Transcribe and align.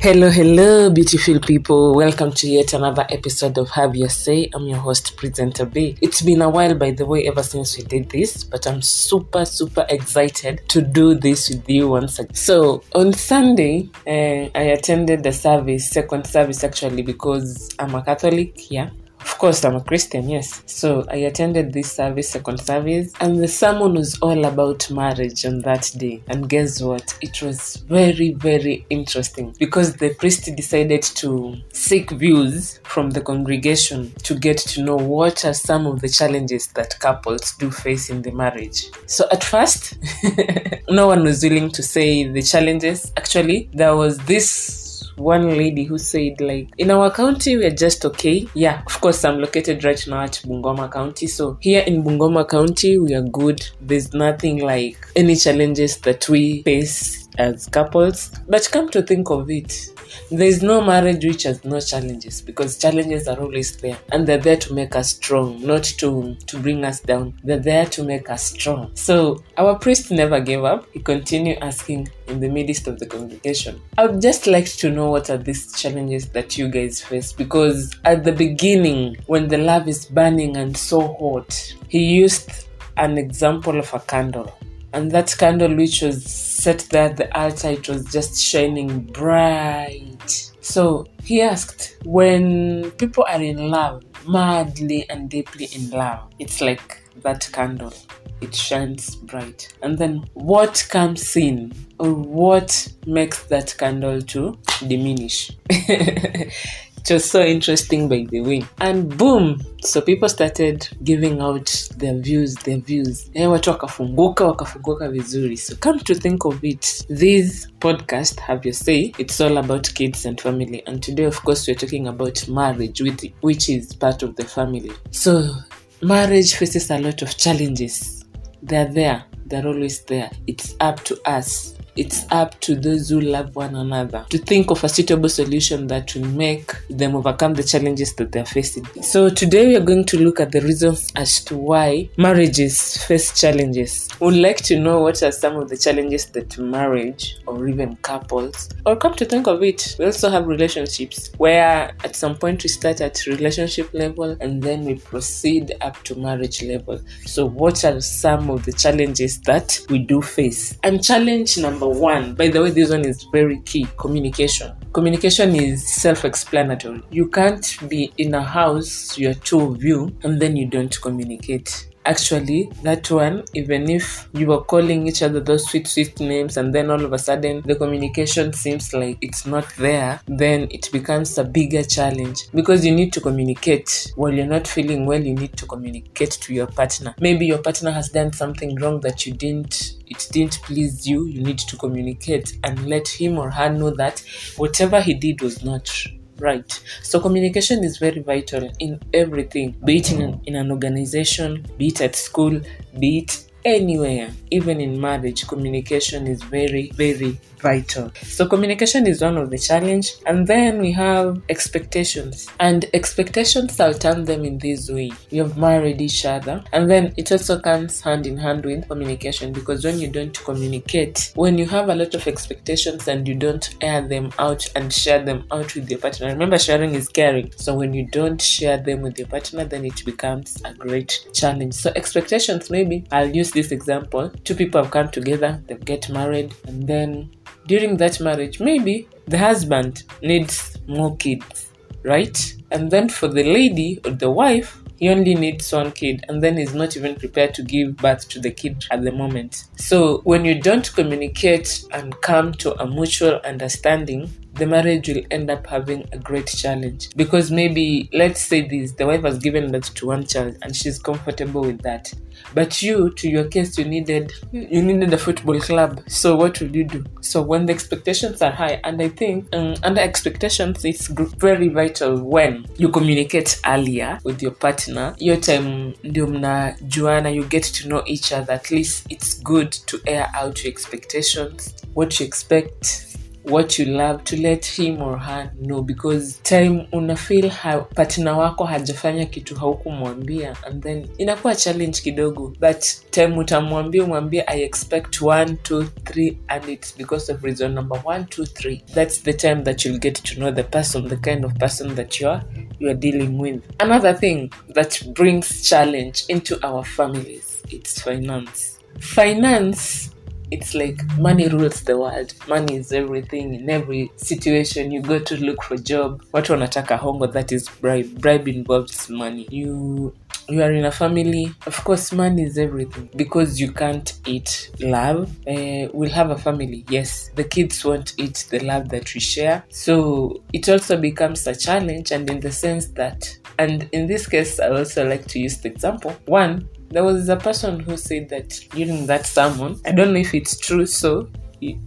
Hello, 0.00 0.30
hello, 0.30 0.90
beautiful 0.90 1.40
people. 1.40 1.92
Welcome 1.92 2.30
to 2.34 2.48
yet 2.48 2.72
another 2.72 3.04
episode 3.10 3.58
of 3.58 3.68
Have 3.70 3.96
Your 3.96 4.08
Say. 4.08 4.48
I'm 4.54 4.68
your 4.68 4.78
host, 4.78 5.16
Presenter 5.16 5.66
B. 5.66 5.98
It's 6.00 6.22
been 6.22 6.40
a 6.40 6.48
while, 6.48 6.76
by 6.76 6.92
the 6.92 7.04
way, 7.04 7.26
ever 7.26 7.42
since 7.42 7.76
we 7.76 7.82
did 7.82 8.08
this, 8.08 8.44
but 8.44 8.64
I'm 8.68 8.80
super, 8.80 9.44
super 9.44 9.84
excited 9.88 10.60
to 10.68 10.82
do 10.82 11.14
this 11.14 11.48
with 11.48 11.68
you 11.68 11.88
once 11.88 12.20
again. 12.20 12.32
So, 12.32 12.84
on 12.94 13.12
Sunday, 13.12 13.90
uh, 14.06 14.56
I 14.56 14.70
attended 14.76 15.24
the 15.24 15.32
service, 15.32 15.90
second 15.90 16.28
service 16.28 16.62
actually, 16.62 17.02
because 17.02 17.74
I'm 17.80 17.96
a 17.96 18.02
Catholic, 18.04 18.70
yeah. 18.70 18.90
Of 19.20 19.38
course, 19.38 19.64
I'm 19.64 19.76
a 19.76 19.80
Christian, 19.80 20.28
yes. 20.28 20.62
So 20.66 21.04
I 21.10 21.16
attended 21.16 21.72
this 21.72 21.92
service, 21.92 22.30
second 22.30 22.58
service, 22.60 23.12
and 23.20 23.42
the 23.42 23.48
sermon 23.48 23.94
was 23.94 24.18
all 24.20 24.44
about 24.44 24.90
marriage 24.90 25.44
on 25.44 25.60
that 25.60 25.92
day. 25.96 26.22
And 26.28 26.48
guess 26.48 26.80
what? 26.80 27.16
It 27.20 27.42
was 27.42 27.76
very, 27.88 28.32
very 28.32 28.86
interesting 28.90 29.54
because 29.58 29.94
the 29.94 30.14
priest 30.14 30.44
decided 30.56 31.02
to 31.02 31.56
seek 31.72 32.10
views 32.10 32.80
from 32.84 33.10
the 33.10 33.20
congregation 33.20 34.12
to 34.24 34.34
get 34.34 34.58
to 34.58 34.82
know 34.82 34.96
what 34.96 35.44
are 35.44 35.54
some 35.54 35.86
of 35.86 36.00
the 36.00 36.08
challenges 36.08 36.68
that 36.68 36.98
couples 36.98 37.56
do 37.58 37.70
face 37.70 38.10
in 38.10 38.22
the 38.22 38.32
marriage. 38.32 38.90
So 39.06 39.26
at 39.30 39.44
first, 39.44 39.98
no 40.88 41.06
one 41.06 41.22
was 41.24 41.42
willing 41.42 41.70
to 41.70 41.82
say 41.82 42.26
the 42.26 42.42
challenges. 42.42 43.12
Actually, 43.16 43.70
there 43.72 43.94
was 43.94 44.18
this 44.18 44.87
one 45.18 45.56
lady 45.56 45.84
who 45.84 45.98
said 45.98 46.40
like 46.40 46.68
in 46.78 46.90
our 46.90 47.10
county 47.10 47.56
we're 47.56 47.70
just 47.70 48.04
okay. 48.04 48.46
Yeah 48.54 48.82
of 48.86 49.00
course 49.00 49.24
i'm 49.24 49.38
located 49.38 49.84
right 49.84 50.02
now 50.06 50.22
at 50.22 50.32
bungoma 50.44 50.90
county. 50.90 51.26
So 51.26 51.58
here 51.60 51.82
in 51.86 52.02
bungoma 52.02 52.48
county 52.48 52.98
we 52.98 53.14
are 53.14 53.22
good. 53.22 53.66
There's 53.80 54.12
nothing 54.14 54.58
like 54.58 54.96
any 55.16 55.36
challenges 55.36 55.98
that 55.98 56.28
we 56.28 56.62
face 56.62 57.27
as 57.38 57.66
couples 57.68 58.30
but 58.48 58.68
come 58.70 58.88
to 58.88 59.02
think 59.02 59.30
of 59.30 59.50
it 59.50 59.90
there's 60.30 60.62
no 60.62 60.80
marriage 60.80 61.24
which 61.24 61.44
has 61.44 61.64
no 61.64 61.80
challenges 61.80 62.42
because 62.42 62.78
challenges 62.78 63.28
are 63.28 63.38
always 63.38 63.76
there 63.78 63.98
and 64.12 64.26
they're 64.26 64.38
there 64.38 64.56
to 64.56 64.74
make 64.74 64.94
us 64.96 65.10
strong 65.14 65.60
not 65.64 65.84
to 65.84 66.34
to 66.46 66.58
bring 66.58 66.84
us 66.84 67.00
down. 67.00 67.34
They're 67.44 67.58
there 67.58 67.86
to 67.86 68.02
make 68.02 68.30
us 68.30 68.42
strong. 68.42 68.90
So 68.94 69.42
our 69.56 69.78
priest 69.78 70.10
never 70.10 70.40
gave 70.40 70.64
up. 70.64 70.86
He 70.92 71.00
continued 71.00 71.58
asking 71.62 72.08
in 72.26 72.40
the 72.40 72.48
midst 72.48 72.86
of 72.86 72.98
the 72.98 73.06
congregation. 73.06 73.80
I 73.96 74.06
would 74.06 74.20
just 74.20 74.46
like 74.46 74.66
to 74.66 74.90
know 74.90 75.10
what 75.10 75.30
are 75.30 75.38
these 75.38 75.72
challenges 75.72 76.28
that 76.30 76.58
you 76.58 76.68
guys 76.68 77.02
face 77.02 77.32
because 77.32 77.94
at 78.04 78.24
the 78.24 78.32
beginning 78.32 79.16
when 79.26 79.48
the 79.48 79.58
love 79.58 79.88
is 79.88 80.06
burning 80.06 80.56
and 80.56 80.76
so 80.76 81.14
hot 81.14 81.74
he 81.88 82.04
used 82.04 82.66
an 82.96 83.16
example 83.16 83.78
of 83.78 83.92
a 83.94 84.00
candle 84.00 84.52
and 84.92 85.10
that 85.10 85.34
candle 85.38 85.74
which 85.74 86.02
was 86.02 86.24
set 86.24 86.80
there 86.90 87.10
at 87.10 87.16
the 87.16 87.38
altar 87.38 87.70
it 87.70 87.88
was 87.88 88.04
just 88.06 88.40
shining 88.40 89.00
bright. 89.00 90.52
So 90.60 91.06
he 91.22 91.40
asked 91.40 91.96
when 92.04 92.90
people 92.92 93.24
are 93.28 93.42
in 93.42 93.70
love 93.70 94.02
madly 94.26 95.08
and 95.08 95.30
deeply 95.30 95.68
in 95.74 95.90
love 95.90 96.30
it's 96.38 96.60
like 96.60 97.02
that 97.22 97.48
candle 97.52 97.92
it 98.40 98.54
shines 98.54 99.16
bright. 99.16 99.72
And 99.82 99.98
then 99.98 100.24
what 100.34 100.86
comes 100.90 101.36
in 101.36 101.72
or 101.98 102.12
what 102.12 102.88
makes 103.06 103.44
that 103.44 103.74
candle 103.76 104.22
to 104.22 104.58
diminish 104.86 105.50
was 107.10 107.30
so 107.30 107.40
interesting 107.40 108.08
by 108.08 108.26
the 108.30 108.40
way. 108.40 108.64
And 108.80 109.16
boom 109.16 109.60
so 109.82 110.00
people 110.00 110.28
started 110.28 110.88
giving 111.04 111.40
out 111.40 111.88
their 111.96 112.14
views 112.18 112.54
their 112.54 112.78
views. 112.78 113.30
Eh, 113.34 113.50
watu 113.50 113.70
wakafunguka 113.70 114.44
wakafunguka 114.44 115.08
vizuri. 115.08 115.56
So 115.56 115.76
come 115.76 116.00
to 116.00 116.14
think 116.14 116.44
of 116.44 116.64
it 116.64 117.06
this 117.08 117.68
podcast 117.80 118.40
have 118.40 118.68
your 118.68 118.74
say 118.74 119.12
it's 119.18 119.40
all 119.40 119.58
about 119.58 119.92
kids 119.92 120.26
and 120.26 120.40
family. 120.40 120.82
And 120.86 121.02
today 121.02 121.26
of 121.26 121.42
course 121.42 121.68
we're 121.68 121.78
talking 121.80 122.08
about 122.08 122.48
marriage 122.48 123.02
with, 123.02 123.32
which 123.42 123.68
is 123.68 123.96
part 123.96 124.22
of 124.22 124.36
the 124.36 124.44
family. 124.44 124.92
So 125.10 125.54
marriage 126.02 126.54
faces 126.54 126.90
a 126.90 126.98
lot 126.98 127.22
of 127.22 127.36
challenges. 127.36 128.24
They're 128.62 128.92
there. 128.92 129.24
They're 129.46 129.66
always 129.66 130.02
there. 130.04 130.30
It's 130.46 130.74
up 130.80 131.04
to 131.04 131.18
us 131.24 131.74
it's 131.98 132.24
up 132.30 132.58
to 132.60 132.76
those 132.76 133.08
who 133.08 133.20
love 133.20 133.56
one 133.56 133.74
another 133.74 134.24
to 134.30 134.38
think 134.38 134.70
of 134.70 134.82
a 134.84 134.88
suitable 134.88 135.28
solution 135.28 135.88
that 135.88 136.14
will 136.14 136.28
make 136.28 136.72
them 136.88 137.16
overcome 137.16 137.54
the 137.54 137.62
challenges 137.62 138.14
that 138.14 138.30
they're 138.30 138.44
facing. 138.44 138.84
So, 139.02 139.28
today 139.28 139.66
we 139.66 139.76
are 139.76 139.84
going 139.84 140.04
to 140.04 140.18
look 140.18 140.38
at 140.38 140.52
the 140.52 140.60
reasons 140.60 141.10
as 141.16 141.42
to 141.46 141.56
why 141.56 142.08
marriages 142.16 142.96
face 143.04 143.38
challenges. 143.38 144.08
We'd 144.20 144.40
like 144.40 144.58
to 144.58 144.78
know 144.78 145.00
what 145.00 145.20
are 145.24 145.32
some 145.32 145.56
of 145.56 145.68
the 145.68 145.76
challenges 145.76 146.26
that 146.26 146.56
marriage 146.58 147.38
or 147.46 147.66
even 147.66 147.96
couples, 147.96 148.68
or 148.86 148.94
come 148.94 149.14
to 149.14 149.24
think 149.24 149.48
of 149.48 149.62
it, 149.64 149.96
we 149.98 150.04
also 150.04 150.30
have 150.30 150.46
relationships 150.46 151.32
where 151.38 151.92
at 152.04 152.14
some 152.14 152.36
point 152.36 152.62
we 152.62 152.68
start 152.68 153.00
at 153.00 153.26
relationship 153.26 153.92
level 153.92 154.36
and 154.40 154.62
then 154.62 154.84
we 154.84 154.94
proceed 154.94 155.72
up 155.80 156.00
to 156.04 156.14
marriage 156.14 156.62
level. 156.62 157.00
So, 157.26 157.44
what 157.44 157.84
are 157.84 158.00
some 158.00 158.50
of 158.50 158.64
the 158.64 158.72
challenges 158.72 159.40
that 159.40 159.80
we 159.90 159.98
do 159.98 160.22
face? 160.22 160.78
And 160.84 161.02
challenge 161.02 161.58
number 161.58 161.87
one, 161.88 162.34
by 162.34 162.48
the 162.48 162.62
way, 162.62 162.70
this 162.70 162.90
one 162.90 163.04
is 163.04 163.24
very 163.32 163.60
key 163.60 163.86
communication. 163.96 164.72
Communication 164.92 165.54
is 165.54 165.86
self 165.86 166.24
explanatory. 166.24 167.02
You 167.10 167.28
can't 167.28 167.76
be 167.88 168.12
in 168.18 168.34
a 168.34 168.42
house, 168.42 169.18
you're 169.18 169.34
two 169.34 169.60
of 169.60 169.82
you, 169.82 170.16
and 170.22 170.40
then 170.40 170.56
you 170.56 170.66
don't 170.66 170.96
communicate 171.00 171.87
actually 172.08 172.70
that 172.82 173.10
one 173.10 173.44
even 173.54 173.88
if 173.90 174.28
you 174.32 174.50
are 174.52 174.64
calling 174.64 175.06
each 175.06 175.22
other 175.22 175.40
those 175.40 175.68
sweet 175.68 175.86
sweet 175.86 176.18
names 176.20 176.56
and 176.56 176.74
then 176.74 176.90
all 176.90 177.04
of 177.04 177.12
a 177.12 177.18
sudden 177.18 177.62
the 177.66 177.74
communication 177.74 178.52
seems 178.52 178.92
like 178.94 179.18
it's 179.20 179.46
not 179.46 179.66
there 179.76 180.20
then 180.26 180.66
it 180.70 180.90
becomes 180.92 181.36
a 181.38 181.44
bigger 181.44 181.82
challenge. 181.82 182.48
Because 182.52 182.84
you 182.84 182.94
need 182.94 183.12
to 183.12 183.20
communicate. 183.20 184.12
While 184.16 184.32
you're 184.32 184.46
not 184.46 184.66
feeling 184.66 185.06
well 185.06 185.22
you 185.22 185.34
need 185.34 185.56
to 185.56 185.66
communicate 185.66 186.32
to 186.32 186.54
your 186.54 186.66
partner. 186.66 187.14
Maybe 187.20 187.46
your 187.46 187.58
partner 187.58 187.90
has 187.90 188.08
done 188.10 188.32
something 188.32 188.76
wrong 188.76 189.00
that 189.00 189.26
you 189.26 189.32
didn't 189.32 189.94
it 190.06 190.26
didn't 190.32 190.60
please 190.62 191.06
you. 191.06 191.26
You 191.26 191.42
need 191.42 191.58
to 191.58 191.76
communicate 191.76 192.58
and 192.64 192.86
let 192.86 193.06
him 193.08 193.38
or 193.38 193.50
her 193.50 193.70
know 193.70 193.90
that 193.90 194.22
whatever 194.56 195.00
he 195.00 195.14
did 195.14 195.42
was 195.42 195.62
not 195.62 195.88
right. 196.38 196.70
So 197.02 197.20
communication 197.20 197.84
is 197.84 197.98
very 197.98 198.20
vital 198.20 198.70
in 198.78 199.00
everything 199.12 199.76
be 199.84 199.98
it 199.98 200.12
in, 200.12 200.40
in 200.46 200.54
an 200.56 200.70
organization 200.70 201.66
be 201.76 201.88
it 201.88 202.00
at 202.00 202.14
school 202.16 202.60
be 202.98 203.18
it 203.18 203.44
anywhere. 203.64 204.30
Even 204.50 204.80
in 204.80 205.00
marriage 205.00 205.46
communication 205.46 206.26
is 206.26 206.42
very 206.42 206.90
very 206.94 207.38
vital. 207.60 208.12
So 208.22 208.46
communication 208.46 209.06
is 209.06 209.22
one 209.22 209.36
of 209.36 209.50
the 209.50 209.58
challenge 209.58 210.12
and 210.26 210.46
then 210.46 210.80
we 210.80 210.92
have 210.92 211.40
expectations. 211.48 212.48
And 212.60 212.86
expectations 212.94 213.78
i'll 213.80 213.94
turn 213.94 214.24
them 214.24 214.44
in 214.44 214.58
this 214.58 214.90
way. 214.90 215.10
You 215.30 215.42
have 215.42 215.56
married 215.56 216.00
each 216.00 216.24
other 216.24 216.62
and 216.72 216.90
then 216.90 217.14
it 217.16 217.30
also 217.32 217.58
comes 217.60 218.00
hand 218.00 218.26
in 218.26 218.36
hand 218.36 218.64
with 218.64 218.88
communication 218.88 219.52
because 219.52 219.84
when 219.84 219.98
you 219.98 220.08
don't 220.08 220.36
communicate 220.44 221.32
when 221.34 221.58
you 221.58 221.66
have 221.66 221.88
a 221.88 221.94
lot 221.94 222.14
of 222.14 222.26
expectations 222.26 223.08
and 223.08 223.26
you 223.26 223.34
don't 223.34 223.74
air 223.80 224.06
them 224.06 224.32
out 224.38 224.66
and 224.76 224.92
share 224.92 225.22
them 225.24 225.44
out 225.50 225.74
with 225.74 225.90
your 225.90 225.98
partner 225.98 226.28
remember 226.28 226.58
sharing 226.58 226.94
is 226.94 227.08
caring. 227.08 227.50
So 227.56 227.74
when 227.74 227.92
you 227.92 228.06
don't 228.06 228.40
share 228.40 228.78
them 228.78 229.02
with 229.02 229.18
your 229.18 229.28
partner 229.28 229.64
then 229.64 229.84
it 229.84 230.04
becomes 230.04 230.60
a 230.64 230.74
great 230.74 231.26
challenge. 231.32 231.74
So 231.74 231.92
expectations 231.96 232.70
maybe 232.70 233.06
i'll 233.12 233.34
use 233.34 233.50
this 233.50 233.72
example. 233.72 234.30
Two 234.44 234.54
people 234.54 234.82
have 234.82 234.90
come 234.90 235.08
together 235.10 235.62
they 235.66 235.74
get 235.76 236.08
married 236.08 236.54
and 236.66 236.86
then 236.86 237.30
during 237.68 237.96
that 237.96 238.20
marriage 238.20 238.58
maybe 238.58 239.08
the 239.26 239.38
husband 239.38 240.02
needs 240.22 240.76
more 240.86 241.16
kids 241.16 241.68
right? 242.02 242.54
And 242.70 242.90
then 242.90 243.08
for 243.08 243.28
the 243.28 243.44
lady 243.44 244.00
or 244.04 244.12
the 244.12 244.30
wife 244.30 244.80
he 244.98 245.08
only 245.08 245.34
needs 245.36 245.72
one 245.72 245.92
kid 245.92 246.24
and 246.28 246.42
then 246.42 246.56
he's 246.56 246.74
not 246.74 246.96
even 246.96 247.14
prepared 247.14 247.54
to 247.54 247.62
give 247.62 247.96
birth 247.96 248.28
to 248.30 248.40
the 248.40 248.50
kid 248.50 248.84
at 248.90 249.04
the 249.04 249.12
moment. 249.12 249.64
So 249.76 250.22
when 250.24 250.44
you 250.44 250.60
don't 250.60 250.92
communicate 250.94 251.84
and 251.92 252.20
come 252.20 252.52
to 252.54 252.74
a 252.82 252.86
mutual 252.86 253.36
understanding 253.44 254.28
the 254.58 254.66
marriage 254.66 255.08
will 255.08 255.22
end 255.30 255.50
up 255.50 255.66
having 255.66 256.08
a 256.12 256.18
great 256.18 256.46
challenge. 256.46 257.10
Because 257.16 257.50
maybe 257.50 258.08
let's 258.12 258.40
say 258.40 258.66
this 258.66 258.92
the 258.92 259.06
wife 259.06 259.22
has 259.22 259.38
given 259.38 259.70
birth 259.72 259.94
to 259.94 260.06
one 260.06 260.26
child 260.26 260.56
and 260.62 260.74
she's 260.74 260.98
comfortable 260.98 261.62
with 261.62 261.82
that. 261.82 262.12
But 262.54 262.82
you 262.82 263.10
to 263.14 263.28
your 263.28 263.44
case 263.44 263.78
you 263.78 263.84
needed 263.84 264.32
you 264.52 264.82
needed 264.82 265.12
a 265.12 265.18
football 265.18 265.60
club. 265.60 266.00
So 266.08 266.36
what 266.36 266.60
will 266.60 266.74
you 266.74 266.84
do? 266.84 267.04
So 267.20 267.42
when 267.42 267.66
the 267.66 267.72
expectations 267.72 268.42
are 268.42 268.50
high 268.52 268.80
and 268.84 269.00
i 269.02 269.08
think 269.08 269.46
um, 269.54 269.74
under 269.82 270.00
expectations 270.00 270.84
it's 270.84 271.06
very 271.08 271.68
vital 271.68 272.22
when 272.22 272.66
you 272.76 272.88
communicate 272.88 273.60
earlier 273.66 274.18
with 274.24 274.42
your 274.42 274.52
partner 274.52 275.14
your 275.18 275.36
time 275.36 275.94
ndio 276.04 276.26
mnajuana 276.26 277.34
you 277.34 277.44
get 277.44 277.62
to 277.62 277.88
know 277.88 278.02
each 278.06 278.32
other. 278.32 278.52
At 278.54 278.70
least 278.70 279.06
it's 279.10 279.42
good 279.42 279.70
to 279.72 280.00
air 280.06 280.30
out 280.34 280.64
your 280.64 280.72
expectations 280.72 281.74
what 281.94 282.20
you 282.20 282.26
expect 282.26 283.17
what 283.48 283.78
you 283.78 283.84
love 283.84 284.22
to 284.24 284.36
let 284.36 284.64
him 284.66 285.02
or 285.02 285.18
her 285.18 285.50
know 285.60 285.82
because 285.82 286.40
time 286.42 286.86
una 286.92 287.16
feel 287.16 287.48
ha, 287.50 287.78
partner 287.80 288.32
wako 288.38 288.64
hajafanya 288.64 289.26
kitu 289.26 289.54
haukumwambia 289.56 290.56
and 290.66 290.82
then 290.82 291.08
inakuwa 291.18 291.54
challenge 291.54 292.00
kidogo 292.02 292.52
but 292.60 292.84
time 293.10 293.38
utamwambia 293.38 294.04
umwambie 294.04 294.44
i 294.46 294.62
expect 294.62 295.22
one 295.22 295.56
two 295.62 295.84
three 296.04 296.38
and 296.48 296.68
it's 296.68 296.96
because 296.98 297.32
of 297.32 297.44
reason 297.44 297.72
number 297.72 298.00
one 298.04 298.24
two 298.24 298.46
three. 298.46 298.82
That's 298.94 299.22
the 299.22 299.32
time 299.32 299.62
that 299.62 299.84
you'll 299.84 299.98
get 300.00 300.22
to 300.22 300.34
know 300.34 300.50
the 300.52 300.62
person 300.62 301.08
the 301.08 301.16
kind 301.16 301.44
of 301.44 301.52
person 301.54 301.94
that 301.94 302.20
you 302.20 302.28
are 302.28 302.42
you 302.78 302.88
are 302.90 302.98
dealing 302.98 303.38
with. 303.38 303.62
Another 303.80 304.14
thing 304.14 304.50
that 304.74 305.02
brings 305.14 305.68
challenge 305.68 306.24
into 306.28 306.58
our 306.66 306.84
families 306.84 307.62
it's 307.70 308.00
finance. 308.02 308.78
Finance 309.00 310.10
it's 310.50 310.74
like 310.74 311.02
money 311.18 311.48
rules 311.48 311.82
the 311.82 311.96
world. 311.98 312.32
Money 312.48 312.76
is 312.76 312.92
everything. 312.92 313.54
In 313.54 313.68
every 313.70 314.10
situation 314.16 314.90
you 314.90 315.02
go 315.02 315.18
to 315.18 315.36
look 315.36 315.62
for 315.62 315.76
job. 315.76 316.22
Watu 316.32 316.52
wanataka 316.52 316.96
hongo 316.98 317.26
that 317.32 317.52
is 317.52 317.68
bribe 317.80 318.20
bribe 318.20 318.48
involves 318.48 319.08
money. 319.10 319.46
You 319.50 320.14
you 320.48 320.62
are 320.62 320.72
in 320.72 320.84
a 320.84 320.90
family. 320.90 321.52
Of 321.66 321.84
course 321.84 322.12
money 322.12 322.42
is 322.42 322.58
everything. 322.58 323.08
Because 323.16 323.60
you 323.60 323.72
can't 323.72 324.18
eat 324.26 324.70
love 324.80 325.30
uh, 325.46 325.88
we'll 325.92 326.10
have 326.10 326.30
a 326.30 326.38
family 326.38 326.84
yes. 326.88 327.30
The 327.34 327.44
kids 327.44 327.84
won't 327.84 328.14
eat 328.18 328.46
the 328.50 328.60
love 328.60 328.88
that 328.90 329.12
we 329.14 329.20
share. 329.20 329.64
So 329.68 330.42
it 330.52 330.68
also 330.68 330.96
becomes 331.00 331.46
a 331.46 331.54
challenge 331.54 332.12
and 332.12 332.28
in 332.30 332.40
the 332.40 332.52
sense 332.52 332.86
that 332.92 333.36
and 333.58 333.88
in 333.92 334.06
this 334.06 334.28
case 334.28 334.60
i 334.60 334.68
also 334.68 335.08
like 335.08 335.26
to 335.26 335.38
use 335.38 335.58
the 335.58 335.68
example. 335.68 336.14
One 336.26 336.68
there 336.90 337.04
was 337.04 337.28
a 337.28 337.36
person 337.36 337.80
who 337.80 337.96
said 337.96 338.28
that 338.28 338.48
during 338.70 339.06
that 339.06 339.26
sermon 339.26 339.78
i 339.86 339.92
don't 339.92 340.12
know 340.12 340.20
if 340.20 340.34
it's 340.34 340.58
true 340.58 340.86
so 340.86 341.28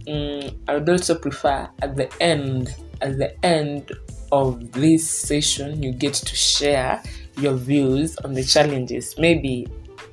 um, 0.08 0.50
i 0.68 0.74
would 0.74 0.88
also 0.88 1.14
prefer 1.14 1.68
at 1.80 1.96
the 1.96 2.10
end 2.20 2.74
at 3.00 3.18
the 3.18 3.44
end 3.44 3.90
of 4.30 4.72
this 4.72 5.08
session 5.08 5.82
you 5.82 5.92
get 5.92 6.14
to 6.14 6.36
share 6.36 7.02
your 7.36 7.54
views 7.54 8.16
on 8.18 8.34
the 8.34 8.44
challenges. 8.44 9.14
Maybe 9.18 9.66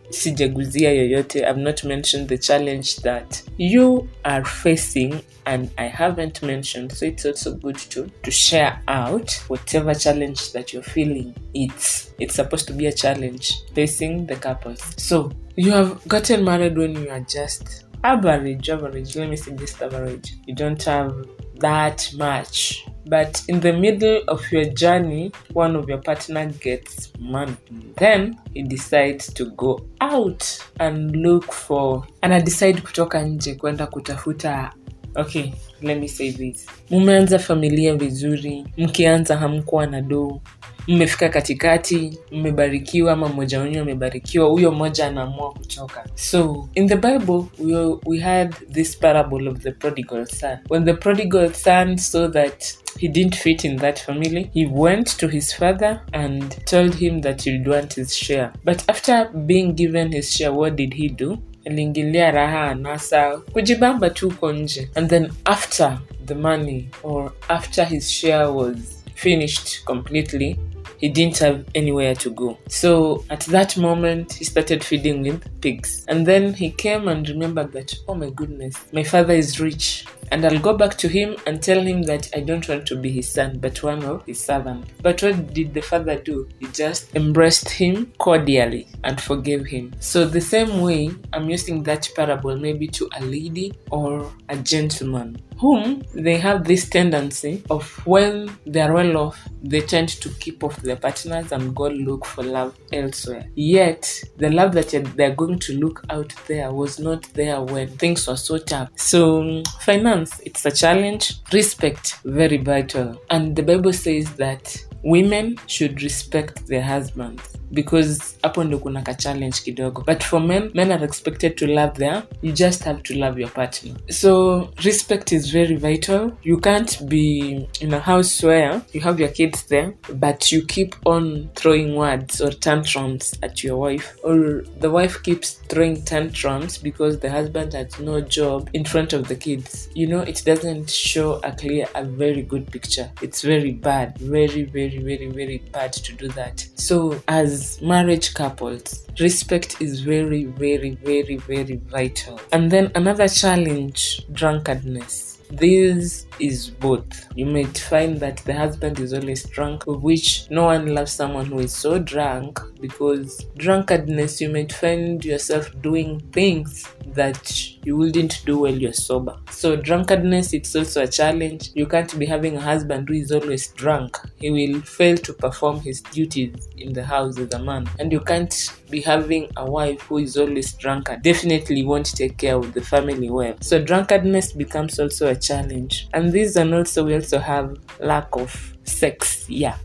sijaguzia 0.10 0.92
yoyote 0.92 1.40
i've 1.50 1.62
not 1.62 1.84
mentioned 1.84 2.28
the 2.28 2.38
challenge 2.38 3.02
that 3.02 3.44
you 3.58 4.08
are 4.24 4.46
facing 4.46 5.16
and 5.46 5.70
i 5.78 5.88
haven't 5.88 6.44
mentioned 6.44 6.92
so 6.92 7.06
it's 7.06 7.26
also 7.26 7.56
good 7.56 7.78
to 7.90 8.10
to 8.24 8.32
share 8.32 8.82
out 8.88 9.32
whatever 9.48 9.94
challenge 9.96 10.52
that 10.54 10.74
you're 10.74 10.84
feeling. 10.84 11.34
It's 11.54 12.14
it's 12.20 12.36
supposed 12.36 12.68
to 12.68 12.74
be 12.74 12.88
a 12.88 12.92
challenge 12.92 13.64
facing 13.74 14.26
the 14.26 14.36
couples. 14.36 14.82
So 14.98 15.32
you 15.56 15.72
have 15.72 16.06
gotten 16.08 16.44
married 16.44 16.78
when 16.78 16.96
you 16.96 17.10
are 17.10 17.20
just 17.22 17.86
average 18.04 18.70
average 18.70 19.16
let 19.16 19.30
me 19.30 19.36
say 19.36 19.56
just 19.56 19.82
average. 19.82 20.34
You 20.46 20.56
don't 20.56 20.82
have 20.84 21.14
that 21.60 22.10
much 22.18 22.86
but 23.10 23.44
in 23.48 23.60
the 23.62 23.72
middle 23.74 24.22
of 24.28 24.52
your 24.52 24.66
journey 24.66 25.32
one 25.54 25.78
of 25.78 25.90
your 25.90 26.02
partner 26.02 26.46
gets 26.46 27.12
money. 27.20 27.56
Then 27.96 28.36
he 28.54 28.64
decides 28.64 29.34
to 29.34 29.46
go 29.46 29.82
out 30.00 30.44
and 30.80 31.16
look 31.16 31.52
for 31.52 32.04
ana 32.22 32.40
decide 32.42 32.82
kutoka 32.82 33.22
nje 33.24 33.56
kwenda 33.56 33.88
kutafuta 33.88 34.74
okay 35.16 35.52
let 35.82 35.98
me 36.00 36.08
say 36.08 36.32
this. 36.32 36.66
Mumeanza 36.90 37.40
familia 37.40 37.96
vizuri 37.96 38.66
mkianza 38.78 39.38
hamkuwa 39.38 39.86
na 39.88 40.02
doo. 40.02 40.42
Mmefika 40.88 41.30
katikati 41.30 42.20
mmebarikiwa 42.32 43.14
ama 43.14 43.30
mmoja 43.30 43.60
wenyu 43.60 43.82
amebarikiwa 43.82 44.50
huyo 44.50 44.72
mmoja 44.72 45.08
anaamua 45.08 45.52
kutoka 45.54 46.06
so 46.16 46.70
in 46.76 46.88
the 46.88 46.96
bible 46.96 47.44
we, 47.60 47.98
we 48.06 48.20
had 48.20 48.56
this 48.72 48.98
parable 48.98 49.50
of 49.50 49.58
the 49.60 49.72
prodigal 49.72 50.26
son. 50.26 50.58
When 50.70 50.86
the 50.86 50.94
prodigal 50.94 51.54
son 51.54 51.98
saw 51.98 52.28
that 52.28 52.64
he 53.00 53.08
didn't 53.08 53.36
fit 53.36 53.64
in 53.64 53.78
that 53.78 54.00
family 54.02 54.50
he 54.54 54.66
went 54.72 55.18
to 55.18 55.28
his 55.28 55.56
father 55.56 56.02
and 56.12 56.66
told 56.66 56.96
him 56.96 57.22
that 57.22 57.42
he'd 57.44 57.68
want 57.68 57.94
his 57.96 58.16
share. 58.16 58.52
But 58.66 58.84
after 58.88 59.30
being 59.34 59.74
given 59.74 60.12
his 60.12 60.32
share 60.38 60.52
what 60.54 60.76
did 60.76 60.94
he 60.94 61.10
do 61.10 61.38
aliingilia 61.66 62.32
raha 62.32 62.64
anasa 62.64 63.38
kujibamba 63.38 64.10
tu 64.10 64.28
uko 64.28 64.52
nje 64.52 64.90
and 64.96 65.10
then 65.10 65.32
after 65.46 66.00
the 66.26 66.36
money 66.36 66.90
or 67.04 67.32
after 67.48 67.86
his 67.86 68.12
share 68.12 68.46
was 68.46 68.78
finished 69.16 69.84
completely 69.86 70.60
he 71.00 71.08
didn't 71.08 71.38
have 71.40 71.64
anywhere 71.76 72.14
to 72.14 72.30
go. 72.30 72.58
So 72.68 73.24
at 73.30 73.40
that 73.46 73.78
moment, 73.78 74.34
he 74.34 74.44
started 74.44 74.84
feeding 74.84 75.22
with 75.22 75.62
pigs. 75.62 76.06
And 76.10 76.26
then 76.28 76.54
he 76.54 76.72
came 76.72 77.08
and 77.08 77.28
remembered 77.28 77.72
that, 77.72 77.94
oh 78.08 78.16
my 78.16 78.30
goodness, 78.30 78.76
my 78.92 79.04
father 79.04 79.34
is 79.34 79.62
rich. 79.62 80.06
And 80.32 80.46
I'll 80.46 80.60
go 80.60 80.76
back 80.78 80.98
to 81.00 81.08
him 81.08 81.36
and 81.46 81.62
tell 81.62 81.82
him 81.82 82.04
that 82.04 82.30
I 82.36 82.42
don't 82.42 82.68
want 82.68 82.86
to 82.88 82.96
be 82.96 83.12
his 83.12 83.30
son, 83.30 83.60
but 83.60 83.82
one 83.84 84.04
of 84.04 84.26
his 84.26 84.40
servants. 84.40 84.92
But 85.02 85.22
what 85.24 85.54
did 85.54 85.74
the 85.74 85.82
father 85.82 86.20
do? 86.20 86.48
He 86.60 86.68
just 86.68 87.16
embraced 87.16 87.70
him 87.70 88.14
cordially 88.18 88.88
and 89.04 89.20
forgave 89.20 89.66
him. 89.66 89.94
So 90.00 90.26
the 90.26 90.42
same 90.42 90.82
way, 90.82 91.12
I'm 91.34 91.50
using 91.50 91.84
that 91.84 92.10
parable 92.16 92.58
maybe 92.58 92.88
to 92.88 93.10
a 93.18 93.24
lady 93.24 93.74
or 93.92 94.32
a 94.50 94.58
gentleman 94.58 95.42
whom 95.60 96.02
they 96.14 96.38
have 96.38 96.64
this 96.64 96.90
tendency 96.90 97.62
of 97.70 97.86
when 98.06 98.50
they're 98.66 98.94
well 98.94 99.18
off, 99.18 99.48
they 99.62 99.82
tend 99.82 100.08
to 100.08 100.30
keep 100.36 100.64
off 100.64 100.78
their 100.78 100.96
partners 100.96 101.52
and 101.52 101.76
go 101.76 101.88
look 101.90 102.26
for 102.26 102.44
love 102.44 102.78
elsewhere. 102.94 103.46
Yet, 103.56 104.24
the 104.38 104.50
love 104.50 104.72
that 104.74 104.90
they're 105.16 105.36
going 105.36 105.60
to 105.60 105.74
look 105.78 106.04
out 106.10 106.34
there 106.48 106.72
was 106.72 106.98
not 106.98 107.24
there 107.34 107.62
when 107.62 107.90
things 107.90 108.26
were 108.28 108.38
so 108.38 108.58
tough. 108.58 108.90
So, 108.96 109.42
mm, 109.42 109.68
finance, 109.82 110.19
it's 110.46 110.66
a 110.66 110.72
challenge. 110.72 111.36
Respect, 111.54 112.16
very 112.24 112.58
vital. 112.58 113.22
And 113.30 113.56
the 113.56 113.64
Bible 113.64 113.94
says 113.94 114.34
that 114.34 114.76
women 115.04 115.58
should 115.68 116.02
respect 116.02 116.68
their 116.68 116.82
husbands 116.82 117.59
because 117.72 118.20
hapo 118.42 118.64
ndo 118.64 118.78
kuna 118.80 119.02
ka 119.02 119.14
challenge 119.14 119.62
kidogo. 119.64 120.04
But 120.06 120.24
for 120.24 120.40
men 120.40 120.72
men 120.74 120.92
are 120.92 121.06
expected 121.06 121.56
to 121.58 121.68
love 121.68 121.98
their 122.00 122.24
you 122.42 122.52
just 122.52 122.84
have 122.84 123.04
to 123.04 123.14
love 123.16 123.40
your 123.40 123.50
partner. 123.50 123.96
So 124.10 124.70
respect 124.84 125.32
is 125.32 125.52
very 125.52 125.76
vital. 125.76 126.32
You 126.44 126.58
can't 126.60 127.08
be 127.08 127.68
in 127.82 127.94
a 127.94 128.00
house 128.00 128.44
where 128.44 128.82
you 128.94 129.02
have 129.02 129.20
your 129.20 129.30
kids 129.30 129.64
there 129.64 129.94
but 130.14 130.52
you 130.52 130.66
keep 130.66 130.96
on 131.06 131.50
throwing 131.56 131.96
words 131.96 132.42
or 132.42 132.52
tantrums 132.52 133.34
at 133.44 133.64
your 133.64 133.78
wife. 133.78 134.16
Or 134.24 134.64
the 134.80 134.90
wife 134.90 135.22
keeps 135.24 135.54
throwing 135.70 136.04
tantrums 136.04 136.78
because 136.78 137.20
the 137.20 137.30
husband 137.30 137.74
has 137.74 138.00
no 138.00 138.22
job 138.22 138.70
in 138.74 138.86
front 138.86 139.14
of 139.14 139.28
the 139.28 139.36
kids. 139.36 139.90
You 139.94 140.08
know 140.08 140.22
it 140.22 140.44
doesn't 140.46 140.90
show 140.90 141.40
a 141.44 141.52
clear 141.52 141.88
a 141.96 142.04
very 142.04 142.42
good 142.42 142.72
picture. 142.72 143.12
It's 143.22 143.42
very 143.42 143.72
bad. 143.72 144.18
Very 144.18 144.64
very 144.64 144.98
very 145.00 145.28
very 145.30 145.58
bad 145.72 145.94
to 145.94 146.14
do 146.14 146.28
that. 146.30 146.66
So 146.76 147.22
as 147.28 147.59
marriage 147.82 148.34
couples 148.34 149.06
respect 149.20 149.82
is 149.82 150.02
very 150.02 150.46
very 150.46 150.92
very 150.96 151.38
very 151.38 151.78
vital 151.88 152.40
and 152.52 152.72
then 152.72 152.92
another 152.96 153.28
challenge 153.28 154.26
drunkenness 154.32 155.30
this 155.52 156.28
is 156.40 156.70
both. 156.70 157.28
You 157.36 157.48
might 157.48 157.78
find 157.78 158.20
that 158.20 158.38
the 158.38 158.54
husband 158.54 159.00
is 159.00 159.14
always 159.14 159.44
drunk, 159.44 159.88
of 159.88 160.04
which 160.04 160.50
no 160.52 160.66
one 160.66 160.94
loves 160.94 161.12
someone 161.12 161.48
who 161.48 161.60
is 161.60 161.74
so 161.74 161.98
drunk 161.98 162.60
because 162.80 163.46
drunkenness, 163.58 164.42
you 164.42 164.50
might 164.50 164.72
find 164.72 165.26
yourself 165.26 165.70
doing 165.82 166.20
things 166.32 166.88
that 167.08 167.52
you 167.84 167.98
wouldn't 167.98 168.44
do 168.46 168.60
well 168.60 168.74
you're 168.76 168.94
sober. 168.94 169.38
So, 169.52 169.76
drunkenness, 169.76 170.54
it's 170.54 170.76
also 170.76 171.04
a 171.04 171.08
challenge. 171.08 171.72
You 171.74 171.86
can't 171.86 172.18
be 172.18 172.26
having 172.26 172.58
a 172.58 172.62
husband 172.62 173.10
who 173.10 173.16
is 173.16 173.32
always 173.32 173.68
drunk, 173.70 174.18
he 174.40 174.52
will 174.52 174.82
fail 174.82 175.18
to 175.18 175.34
perform 175.34 175.80
his 175.80 176.02
duties 176.02 176.68
in 176.78 176.94
the 176.94 177.04
house 177.04 177.38
as 177.40 177.54
a 177.54 177.60
man. 177.60 177.90
And 178.00 178.12
you 178.12 178.20
can't 178.20 178.74
be 178.90 179.02
having 179.02 179.50
a 179.58 179.70
wife 179.70 180.02
who 180.04 180.18
is 180.20 180.38
always 180.38 180.74
drunkard 180.74 181.22
definitely 181.22 181.84
won't 181.84 182.16
take 182.16 182.38
care 182.38 182.56
of 182.56 182.74
the 182.74 182.82
family 182.82 183.30
well. 183.30 183.56
So, 183.62 183.84
drunkenness 183.84 184.54
becomes 184.54 185.00
also 185.00 185.28
a 185.28 185.36
challenge. 185.36 186.08
And 186.14 186.32
these 186.32 186.56
and 186.56 186.74
also 186.74 187.06
we 187.06 187.16
also 187.16 187.40
have 187.40 187.78
lack 188.00 188.28
of 188.34 188.78
sex. 188.84 189.50
Yeah. 189.50 189.78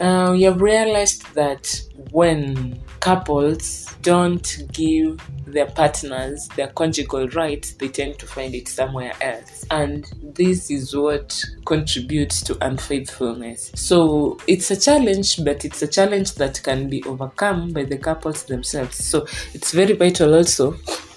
Uh, 0.00 0.30
we 0.32 0.42
have 0.42 0.62
realized 0.62 1.32
that 1.34 1.78
when 2.10 2.80
couples 3.00 3.86
don't 4.00 4.66
give 4.72 5.20
their 5.46 5.66
partners 5.66 6.48
their 6.56 6.68
conjugal 6.68 7.28
rights, 7.28 7.72
they 7.72 7.88
tend 7.88 8.18
to 8.18 8.26
find 8.26 8.54
it 8.54 8.66
somewhere 8.66 9.12
else. 9.20 9.66
And 9.70 10.10
this 10.22 10.70
is 10.70 10.96
what 10.96 11.44
contributes 11.66 12.40
to 12.42 12.56
unfaithfulness. 12.66 13.72
So 13.74 14.38
it's 14.46 14.70
a 14.70 14.80
challenge, 14.80 15.44
but 15.44 15.66
it's 15.66 15.82
a 15.82 15.88
challenge 15.88 16.34
that 16.36 16.62
can 16.62 16.88
be 16.88 17.02
overcome 17.04 17.72
by 17.72 17.84
the 17.84 17.98
couples 17.98 18.44
themselves. 18.44 19.04
So 19.04 19.26
it's 19.52 19.72
very 19.72 19.92
vital 19.92 20.34
also 20.34 20.76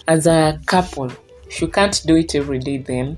as 0.09 0.27
a 0.27 0.59
couple. 0.65 1.09
If 1.47 1.61
you 1.61 1.69
can't 1.69 2.01
do 2.05 2.17
it 2.17 2.35
every 2.35 2.59
day, 2.59 2.79
then 2.79 3.17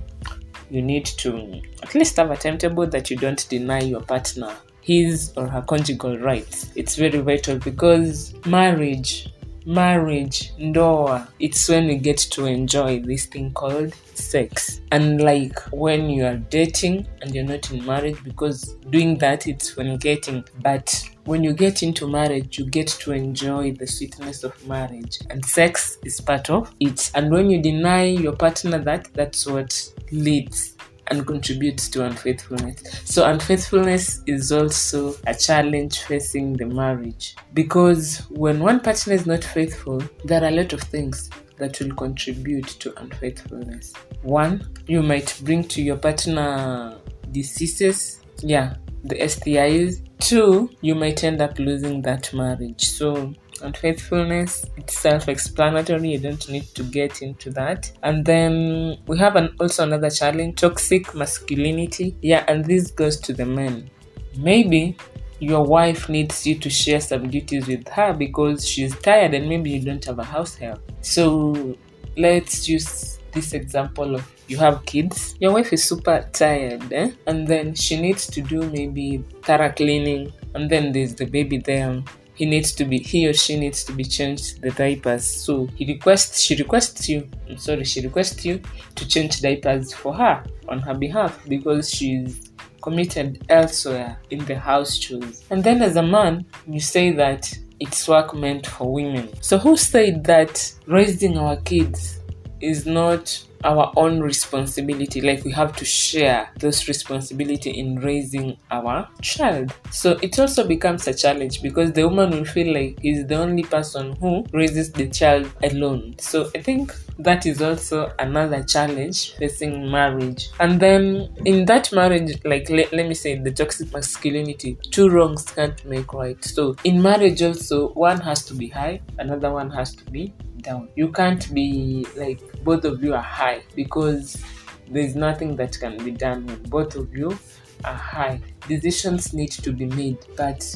you 0.69 0.81
need 0.81 1.05
to 1.05 1.62
at 1.81 1.95
least 1.95 2.17
have 2.17 2.29
a 2.29 2.38
timetable 2.38 2.86
that 2.88 3.10
you 3.10 3.17
don't 3.17 3.48
deny 3.50 3.81
your 3.81 4.01
partner 4.01 4.55
his 4.86 5.34
or 5.36 5.48
her 5.48 5.63
conjugal 5.63 6.18
rights. 6.20 6.72
It's 6.75 6.96
very 6.96 7.20
vital 7.20 7.58
because 7.58 8.34
marriage 8.46 9.27
marriage, 9.65 10.54
ndoa, 10.60 11.27
it's 11.39 11.68
when 11.68 11.88
we 11.88 11.98
get 11.98 12.18
to 12.18 12.46
enjoy 12.46 13.00
this 13.00 13.25
thing 13.25 13.51
called 13.54 13.94
sex. 14.13 14.82
Unlike 14.92 15.60
when 15.72 16.10
you 16.10 16.25
are 16.25 16.38
dating 16.38 17.08
and 17.22 17.34
you're 17.34 17.44
not 17.44 17.72
in 17.72 17.86
marriage, 17.86 18.24
because 18.24 18.75
doing 18.89 19.18
that 19.18 19.48
it's 19.48 19.74
fornicating. 19.74 20.48
But 20.62 21.04
when 21.25 21.44
you 21.44 21.54
get 21.54 21.82
into 21.82 22.08
marriage, 22.08 22.60
you 22.60 22.65
get 22.65 22.88
to 22.88 23.12
enjoy 23.12 23.72
the 23.72 23.88
sweetness 23.88 24.44
of 24.44 24.68
marriage, 24.68 25.18
and 25.30 25.44
sex 25.44 25.98
is 26.06 26.22
part 26.22 26.50
of 26.50 26.72
it. 26.80 27.12
And 27.15 27.32
when 27.32 27.50
you 27.50 27.62
deny 27.62 28.06
your 28.06 28.34
partner 28.34 28.77
that, 28.80 29.10
that's 29.13 29.46
what 29.48 29.92
leads 30.12 30.75
and 31.07 31.25
contributes 31.25 31.89
to 31.89 32.05
unfaithfulness. 32.05 32.83
So, 33.05 33.25
unfaithfulness 33.25 34.21
is 34.25 34.51
also 34.51 35.15
a 35.27 35.33
challenge 35.33 36.00
facing 36.00 36.53
the 36.53 36.65
marriage 36.65 37.35
because 37.53 38.19
when 38.29 38.59
one 38.59 38.79
partner 38.79 39.13
is 39.13 39.25
not 39.25 39.43
faithful, 39.43 40.01
there 40.24 40.43
are 40.43 40.47
a 40.47 40.51
lot 40.51 40.74
of 40.74 40.81
things 40.81 41.29
that 41.57 41.79
will 41.79 41.93
contribute 41.95 42.67
to 42.67 43.00
unfaithfulness. 43.00 43.93
One, 44.24 44.67
you 44.88 45.01
might 45.01 45.39
bring 45.43 45.63
to 45.69 45.81
your 45.81 45.97
partner 45.97 46.97
diseases, 47.31 48.21
yeah, 48.39 48.75
the 49.03 49.15
STIs. 49.15 50.01
Two, 50.19 50.69
you 50.81 50.95
might 50.95 51.24
end 51.24 51.41
up 51.41 51.59
losing 51.59 52.01
that 52.03 52.33
marriage. 52.33 52.85
So, 52.85 53.33
unfaithfulness 53.65 54.65
it's 54.77 54.98
self-explanatory 54.98 56.12
you 56.12 56.19
don't 56.19 56.48
need 56.50 56.65
to 56.75 56.84
get 56.84 57.22
into 57.22 57.50
that. 57.51 57.91
And 58.03 58.25
then 58.25 58.98
we 59.07 59.17
have 59.17 59.36
an, 59.36 59.55
also 59.60 59.84
another 59.84 60.10
challenge 60.10 60.62
toxic 60.62 61.13
masculinity. 61.15 62.15
Yeah 62.22 62.43
and 62.48 62.63
this 62.63 62.91
goes 62.91 63.19
to 63.22 63.34
the 63.34 63.45
men. 63.45 63.89
Maybe 64.38 64.98
your 65.39 65.63
wife 65.65 66.07
needs 66.10 66.45
you 66.48 66.55
to 66.60 66.69
share 66.69 67.01
some 67.01 67.29
duties 67.29 67.67
with 67.67 67.88
her 67.89 68.13
because 68.13 68.67
she's 68.67 68.98
tired 69.00 69.34
and 69.34 69.50
maybe 69.50 69.72
you 69.72 69.81
don't 69.81 70.03
have 70.05 70.19
a 70.19 70.24
house 70.24 70.55
help. 70.55 70.79
So 71.01 71.77
let's 72.17 72.69
use 72.69 73.19
this 73.31 73.53
example 73.53 74.15
of 74.15 74.31
you 74.48 74.57
have 74.57 74.86
kids. 74.86 75.36
Your 75.39 75.53
wife 75.53 75.74
is 75.74 75.84
super 75.84 76.27
tired 76.31 76.93
eh? 76.93 77.12
and 77.27 77.48
then 77.48 77.74
she 77.74 78.00
needs 78.00 78.27
to 78.27 78.41
do 78.41 78.69
maybe 78.69 79.24
thorough 79.41 79.72
cleaning. 79.72 80.31
And 80.53 80.69
then 80.69 80.91
there's 80.93 81.15
the 81.15 81.25
baby 81.25 81.57
there 81.57 82.01
he 82.36 82.46
needs 82.46 82.74
to 82.74 82.86
be 82.86 83.00
he 83.00 83.27
or 83.27 83.34
she 83.34 83.58
needs 83.58 83.84
to 83.86 83.94
be 83.94 84.04
changed 84.04 84.62
the 84.62 84.72
diapers. 84.72 85.24
So 85.25 85.68
he 85.75 85.86
requests 85.86 86.42
she 86.42 86.56
requests 86.56 87.10
you 87.10 87.27
I'm 87.50 87.58
sorry 87.58 87.84
she 87.86 88.01
requests 88.01 88.46
you 88.46 88.62
to 88.96 89.08
change 89.08 89.42
diapers 89.42 89.94
for 89.94 90.13
her 90.13 90.44
on 90.68 90.80
her 90.80 90.94
behalf 90.94 91.39
because 91.48 91.89
she's 91.89 92.51
committed 92.82 93.44
elsewhere 93.50 94.20
in 94.30 94.46
the 94.46 94.60
house 94.60 94.98
chores. 95.00 95.44
And 95.50 95.63
then 95.63 95.82
as 95.82 95.96
a 95.96 96.04
man 96.04 96.46
you 96.68 96.80
say 96.80 97.12
that 97.12 97.51
it's 97.80 98.08
work 98.08 98.34
meant 98.34 98.68
for 98.68 98.92
women. 98.92 99.30
So 99.42 99.58
who 99.58 99.75
said 99.75 100.24
that 100.25 100.74
raising 100.88 101.38
our 101.38 101.58
kids 101.58 102.20
is 102.62 102.85
not 102.85 103.43
our 103.65 103.91
own 103.95 104.19
responsibility. 104.21 105.21
Like 105.21 105.43
we 105.43 105.51
have 105.51 105.75
to 105.77 105.85
share 105.85 106.50
this 106.59 106.88
responsibility 106.88 107.71
in 107.71 107.95
raising 108.00 108.57
our 108.71 109.09
child. 109.21 109.74
So 109.91 110.12
it 110.21 110.38
also 110.39 110.67
becomes 110.67 111.07
a 111.07 111.13
challenge 111.13 111.62
because 111.62 111.91
the 111.93 112.07
woman 112.07 112.29
will 112.31 112.45
feel 112.45 112.74
like 112.74 113.00
he's 113.01 113.25
the 113.25 113.35
only 113.35 113.63
person 113.63 114.15
who 114.17 114.45
raises 114.53 114.91
the 114.91 115.09
child 115.09 115.51
alone. 115.63 116.15
So 116.19 116.50
i 116.55 116.62
think 116.62 116.93
that 117.17 117.45
is 117.45 117.62
also 117.62 118.12
another 118.19 118.62
challenge 118.63 119.35
facing 119.38 119.89
marriage. 119.89 120.50
And 120.59 120.79
then 120.79 121.29
in 121.45 121.65
that 121.65 121.91
marriage 121.91 122.33
like 122.45 122.69
let, 122.69 122.93
let 122.93 123.07
me 123.07 123.13
say 123.15 123.39
the 123.39 123.51
toxic 123.51 123.91
masculinity 123.91 124.77
two 124.91 125.09
wrongs 125.09 125.45
can't 125.45 125.83
make 125.85 126.13
right. 126.13 126.43
So 126.43 126.75
in 126.83 127.01
marriage 127.01 127.41
also 127.41 127.89
one 127.93 128.19
has 128.21 128.45
to 128.45 128.53
be 128.53 128.67
high 128.67 129.01
another 129.17 129.51
one 129.51 129.71
has 129.71 129.95
to 129.95 130.05
be 130.12 130.33
down. 130.65 130.89
You 130.95 131.12
can't 131.12 131.53
be 131.53 132.05
like 132.17 132.41
both 132.63 132.84
of 132.84 133.03
you 133.03 133.13
are 133.13 133.22
high 133.22 133.63
because 133.75 134.43
there's 134.89 135.15
nothing 135.15 135.55
that 135.55 135.79
can 135.79 136.03
be 136.03 136.12
done 136.12 136.45
when 136.48 136.63
both 136.63 136.95
of 136.95 137.15
you 137.15 137.38
are 137.84 137.93
high. 137.93 138.41
Decisions 138.67 139.34
need 139.34 139.51
to 139.51 139.72
be 139.72 139.86
made, 139.86 140.17
but 140.36 140.75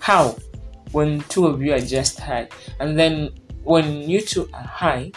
how? 0.00 0.36
When 0.92 1.20
two 1.22 1.46
of 1.46 1.62
you 1.62 1.72
are 1.72 1.80
just 1.80 2.18
high, 2.18 2.48
and 2.80 2.98
then 2.98 3.30
when 3.62 4.08
you 4.10 4.20
two 4.20 4.48
are 4.52 4.62
high, 4.62 5.12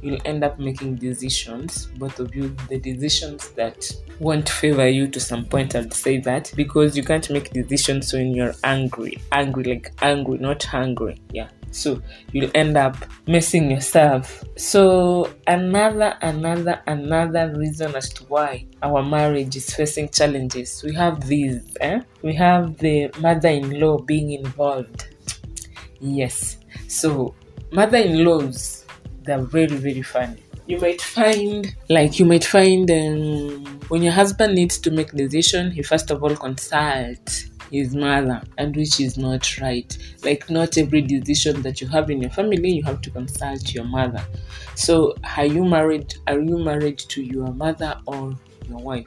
you'll 0.00 0.20
end 0.24 0.42
up 0.42 0.58
making 0.58 0.96
decisions, 0.96 1.86
both 1.96 2.18
of 2.18 2.34
you, 2.34 2.48
the 2.68 2.80
decisions 2.80 3.50
that 3.50 3.88
won't 4.18 4.48
favor 4.48 4.88
you 4.88 5.06
to 5.06 5.20
some 5.20 5.44
point. 5.44 5.76
I'd 5.76 5.94
say 5.94 6.18
that 6.18 6.52
because 6.56 6.96
you 6.96 7.04
can't 7.04 7.30
make 7.30 7.52
decisions 7.52 8.12
when 8.12 8.34
you're 8.34 8.54
angry, 8.64 9.22
angry, 9.30 9.62
like 9.62 9.92
angry, 10.02 10.38
not 10.38 10.64
hungry. 10.64 11.22
Yeah 11.30 11.48
so 11.72 12.00
you'll 12.32 12.50
end 12.54 12.76
up 12.76 12.96
messing 13.26 13.70
yourself. 13.70 14.44
So 14.56 15.30
another 15.46 16.16
another 16.22 16.80
another 16.86 17.52
reason 17.56 17.94
as 17.96 18.10
to 18.14 18.24
why 18.24 18.66
our 18.82 19.02
marriage 19.02 19.56
is 19.56 19.74
facing 19.74 20.10
challenges. 20.10 20.82
We 20.84 20.94
have 20.94 21.26
these 21.26 21.62
eh? 21.80 22.00
we 22.22 22.34
have 22.34 22.78
the 22.78 23.10
mother-in-law 23.18 24.02
being 24.02 24.32
involved. 24.32 25.08
Yes. 26.00 26.58
So 26.88 27.34
mother-in-laws 27.72 28.84
they're 29.24 29.38
very 29.42 29.76
very 29.76 30.02
funny. 30.02 30.42
You 30.66 30.78
might 30.78 31.02
find 31.02 31.74
like 31.88 32.18
you 32.18 32.24
might 32.26 32.44
find 32.44 32.90
um, 32.90 33.64
when 33.88 34.02
your 34.02 34.12
husband 34.12 34.54
needs 34.54 34.78
to 34.78 34.90
make 34.90 35.10
decision 35.12 35.70
he 35.70 35.82
first 35.82 36.10
of 36.10 36.22
all 36.22 36.34
consults 36.36 37.50
his 37.72 37.94
mother 37.96 38.40
and 38.58 38.76
which 38.76 39.00
is 39.00 39.18
not 39.18 39.58
right. 39.58 39.96
Like 40.24 40.48
not 40.50 40.78
every 40.78 41.02
decision 41.02 41.62
that 41.62 41.80
you 41.80 41.88
have 41.88 42.10
in 42.10 42.20
your 42.20 42.30
family 42.30 42.70
you 42.70 42.84
have 42.84 43.00
to 43.02 43.10
consult 43.10 43.74
your 43.74 43.84
mother. 43.84 44.24
So 44.76 45.16
are 45.36 45.46
you 45.46 45.64
married 45.64 46.14
are 46.28 46.38
you 46.38 46.58
married 46.58 46.98
to 46.98 47.22
your 47.22 47.52
mother 47.52 47.98
or 48.06 48.36
your 48.68 48.78
wife. 48.78 49.06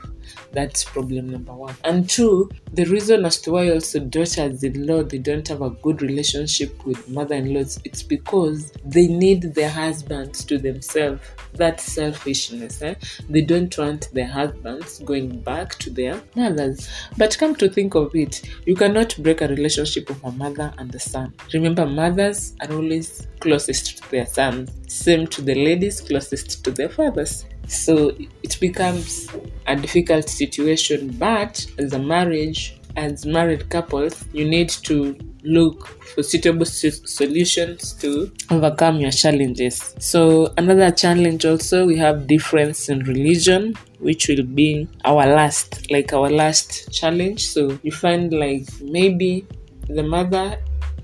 That's 0.52 0.84
problem 0.84 1.30
number 1.30 1.54
one. 1.54 1.76
And 1.84 2.10
two 2.10 2.50
the 2.74 2.86
reason 2.86 3.26
as 3.26 3.40
to 3.42 3.52
why 3.52 3.70
also 3.70 4.00
daughters-in-law 4.00 5.04
they 5.04 5.18
don't 5.18 5.48
have 5.48 5.62
a 5.62 5.70
good 5.70 6.02
relationship 6.02 6.86
with 6.86 7.08
mother-in-laws 7.10 7.80
it's 7.86 8.04
because 8.04 8.72
they 8.84 9.08
need 9.08 9.54
their 9.54 9.70
husbands 9.70 10.44
to 10.46 10.58
themselves. 10.58 11.22
That 11.54 11.80
selfishness 11.80 12.82
eh? 12.82 12.96
they 13.30 13.42
don't 13.42 13.76
want 13.78 14.10
their 14.14 14.28
husbands 14.28 15.00
going 15.00 15.40
back 15.42 15.76
to 15.76 15.90
their 15.90 16.22
mothers. 16.36 16.90
But 17.18 17.38
come 17.38 17.56
to 17.56 17.70
think 17.70 17.96
of 17.96 18.16
it 18.16 18.42
you 18.66 18.76
cannot 18.76 19.16
break 19.20 19.42
a 19.42 19.48
relationship 19.48 20.10
of 20.10 20.24
a 20.24 20.32
mother 20.32 20.74
and 20.78 20.94
a 20.94 21.00
son. 21.00 21.34
Remember 21.54 21.86
mothers 21.86 22.56
are 22.62 22.74
always 22.74 23.28
closest 23.40 23.98
to 23.98 24.12
their 24.12 24.26
sons. 24.26 24.72
Same 24.88 25.28
to 25.28 25.42
the 25.42 25.56
ladies 25.56 26.02
closest 26.02 26.64
to 26.64 26.72
their 26.72 26.90
fathers 26.90 27.46
so 27.68 28.12
it 28.44 28.60
becomes 28.60 29.28
a 29.68 29.76
difficult 29.76 30.30
situation 30.30 31.10
but 31.18 31.66
as 31.78 31.94
a 31.94 32.00
marriage 32.00 32.80
as 32.96 33.26
married 33.26 33.70
couples 33.70 34.26
you 34.34 34.46
need 34.46 34.70
to 34.70 35.18
look 35.44 35.88
for 36.16 36.24
suitable 36.24 36.66
solutions 36.66 37.94
to 37.94 38.32
overcome 38.50 38.98
your 38.98 39.12
challenges. 39.12 39.94
So 40.00 40.54
another 40.58 40.92
challenge 40.92 41.46
also 41.46 41.86
we 41.86 41.98
have 41.98 42.28
difference 42.28 42.90
in 42.90 43.00
religion 43.04 43.76
which 44.00 44.28
will 44.28 44.44
be 44.44 44.88
our 45.04 45.26
last 45.28 45.92
like 45.92 46.14
our 46.14 46.30
last 46.30 46.92
challenge. 46.92 47.48
So 47.48 47.78
you 47.84 47.92
find 47.92 48.34
like 48.34 48.68
maybe 48.82 49.46
the 49.88 50.04
mother 50.04 50.58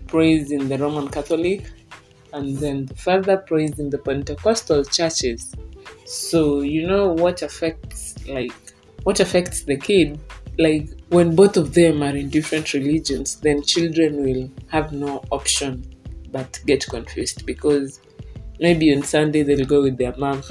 prays 0.08 0.52
in 0.52 0.68
the 0.68 0.78
roman 0.78 1.08
catholic 1.08 1.72
and 2.34 2.58
then 2.58 2.86
the 2.86 2.96
father 2.96 3.38
prays 3.38 3.80
in 3.80 3.90
the 3.90 3.98
pentecostal 3.98 4.84
churches 4.84 5.54
so 6.12 6.60
you 6.60 6.86
know 6.86 7.14
what 7.14 7.42
affects 7.42 8.28
like 8.28 8.52
what 9.04 9.22
affects 9.22 9.64
the 9.64 9.78
kid? 9.78 10.20
Like 10.60 10.90
when 11.08 11.36
both 11.36 11.56
of 11.56 11.74
them 11.74 12.04
are 12.04 12.16
in 12.16 12.30
different 12.30 12.74
religions 12.74 13.38
then 13.38 13.64
children 13.64 14.22
will 14.22 14.52
have 14.68 14.92
no 14.92 15.24
option 15.32 15.86
but 16.32 16.60
get 16.66 16.86
confused 16.86 17.46
because 17.46 18.02
maybe 18.60 18.94
on 18.94 19.04
sunday 19.04 19.42
they'll 19.42 19.66
go 19.66 19.82
with 19.82 19.98
their 19.98 20.16
mom 20.18 20.44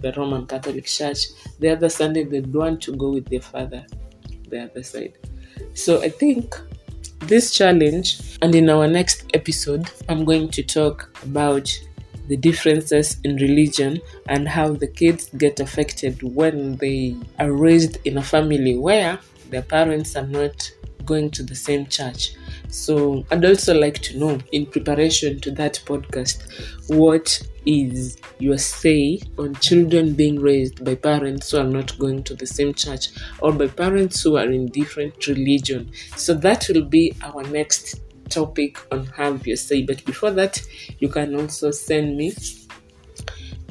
the 0.00 0.12
roman 0.16 0.46
catholic 0.46 0.86
church. 0.86 1.26
The 1.58 1.70
other 1.70 1.88
sunday 1.88 2.22
they 2.22 2.40
want 2.40 2.80
to 2.82 2.92
go 2.96 3.10
with 3.10 3.26
their 3.28 3.40
father 3.40 3.84
the 4.48 4.62
other 4.62 4.84
side. 4.84 5.14
So 5.74 6.00
i 6.02 6.08
think 6.08 6.56
this 7.22 7.50
challenge 7.50 8.38
and 8.42 8.54
in 8.54 8.70
our 8.70 8.86
next 8.86 9.24
episode 9.34 9.90
i'm 10.08 10.24
going 10.24 10.48
to 10.50 10.62
talk 10.62 11.10
about 11.24 11.68
the 12.30 12.36
differences 12.36 13.16
in 13.24 13.34
religion 13.36 14.00
and 14.28 14.48
how 14.48 14.72
the 14.72 14.86
kids 14.86 15.28
get 15.36 15.58
affected 15.58 16.22
when 16.22 16.76
they 16.76 17.16
are 17.40 17.52
raised 17.52 17.98
in 18.04 18.18
a 18.18 18.22
family 18.22 18.76
where 18.76 19.18
their 19.50 19.62
parents 19.62 20.14
are 20.14 20.28
not 20.28 20.72
going 21.04 21.28
to 21.28 21.42
the 21.42 21.56
same 21.56 21.86
church. 21.86 22.34
So, 22.68 23.26
I'd 23.32 23.44
also 23.44 23.74
like 23.74 23.98
to 24.02 24.16
know 24.16 24.38
in 24.52 24.66
preparation 24.66 25.40
to 25.40 25.50
that 25.52 25.82
podcast 25.84 26.38
what 26.88 27.42
is 27.66 28.16
your 28.38 28.58
say 28.58 29.20
on 29.36 29.56
children 29.56 30.14
being 30.14 30.38
raised 30.40 30.84
by 30.84 30.94
parents 30.94 31.50
who 31.50 31.58
are 31.58 31.64
not 31.64 31.98
going 31.98 32.22
to 32.24 32.34
the 32.36 32.46
same 32.46 32.74
church 32.74 33.08
or 33.40 33.52
by 33.52 33.66
parents 33.66 34.22
who 34.22 34.36
are 34.36 34.48
in 34.48 34.66
different 34.66 35.26
religion. 35.26 35.90
So 36.14 36.32
that 36.34 36.68
will 36.68 36.84
be 36.84 37.12
our 37.22 37.42
next 37.42 38.00
topic 38.30 38.78
on 38.92 39.06
Have 39.06 39.46
Your 39.46 39.56
Say. 39.56 39.82
But 39.82 40.04
before 40.04 40.30
that, 40.32 40.62
you 40.98 41.08
can 41.08 41.34
also 41.34 41.70
send 41.70 42.16
me 42.16 42.32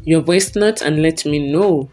your 0.04 0.22
voice 0.22 0.56
note 0.56 0.82
and 0.82 1.02
let 1.02 1.26
me 1.26 1.52
know 1.52 1.90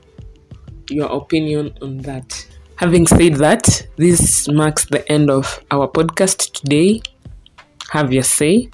your 0.90 1.10
opinion 1.10 1.76
on 1.82 1.98
that. 1.98 2.46
Having 2.76 3.06
said 3.06 3.34
that, 3.36 3.86
this 3.96 4.48
marks 4.48 4.84
the 4.84 5.10
end 5.10 5.30
of 5.30 5.64
our 5.70 5.88
podcast 5.88 6.52
today. 6.52 7.00
Have 7.90 8.12
your 8.12 8.24
say, 8.24 8.68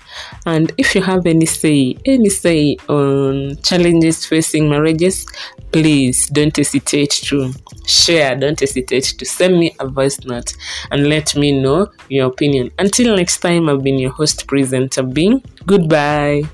and 0.47 0.73
if 0.78 0.95
you 0.95 1.02
have 1.02 1.26
any 1.26 1.47
say, 1.47 1.97
any 2.07 2.31
say 2.31 2.76
on 2.88 3.57
challenges 3.62 4.25
facing 4.25 4.71
marriages, 4.71 5.26
please 5.71 6.28
don't 6.28 6.57
hesitate 6.57 7.11
to 7.11 7.52
share. 7.87 8.35
Don't 8.37 8.59
hesitate 8.59 9.04
to 9.19 9.25
send 9.25 9.59
me 9.59 9.76
a 9.81 9.87
voice 9.87 10.19
note 10.25 10.54
and 10.90 11.09
let 11.09 11.37
me 11.37 11.52
know 11.52 11.88
your 12.09 12.28
opinion. 12.28 12.71
Until 12.78 13.14
next 13.16 13.38
time, 13.40 13.69
I've 13.69 13.83
been 13.83 13.99
your 13.99 14.12
host 14.12 14.47
presenter, 14.47 15.02
Bing. 15.02 15.42
Goodbye. 15.66 16.45